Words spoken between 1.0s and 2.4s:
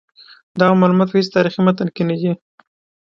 په هیڅ تاریخي متن کې نه دي.